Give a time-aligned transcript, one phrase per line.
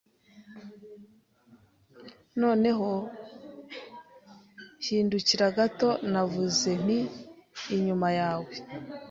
[2.41, 2.89] Noneho
[4.85, 6.99] hindukira gato navuze nti
[7.75, 8.53] inyuma yawe